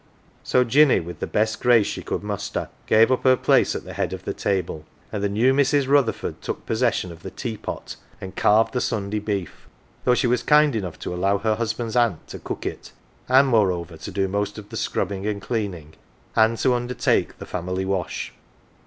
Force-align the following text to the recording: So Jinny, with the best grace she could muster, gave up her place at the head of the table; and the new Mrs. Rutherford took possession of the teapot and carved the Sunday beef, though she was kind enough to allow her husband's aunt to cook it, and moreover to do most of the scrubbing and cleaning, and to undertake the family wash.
So 0.43 0.63
Jinny, 0.63 0.99
with 0.99 1.19
the 1.19 1.27
best 1.27 1.59
grace 1.61 1.85
she 1.85 2.01
could 2.01 2.23
muster, 2.23 2.69
gave 2.87 3.11
up 3.11 3.23
her 3.23 3.35
place 3.37 3.75
at 3.75 3.83
the 3.85 3.93
head 3.93 4.13
of 4.13 4.25
the 4.25 4.33
table; 4.33 4.83
and 5.11 5.21
the 5.23 5.29
new 5.29 5.53
Mrs. 5.53 5.87
Rutherford 5.87 6.41
took 6.41 6.65
possession 6.65 7.11
of 7.11 7.21
the 7.21 7.29
teapot 7.29 7.97
and 8.19 8.35
carved 8.35 8.73
the 8.73 8.81
Sunday 8.81 9.19
beef, 9.19 9.67
though 10.03 10.15
she 10.15 10.25
was 10.25 10.41
kind 10.41 10.75
enough 10.75 10.97
to 11.01 11.13
allow 11.13 11.37
her 11.37 11.53
husband's 11.53 11.95
aunt 11.95 12.27
to 12.29 12.39
cook 12.39 12.65
it, 12.65 12.93
and 13.29 13.47
moreover 13.49 13.95
to 13.95 14.09
do 14.09 14.27
most 14.27 14.57
of 14.57 14.69
the 14.69 14.75
scrubbing 14.77 15.27
and 15.27 15.39
cleaning, 15.39 15.93
and 16.35 16.57
to 16.57 16.73
undertake 16.73 17.37
the 17.37 17.45
family 17.45 17.85
wash. 17.85 18.33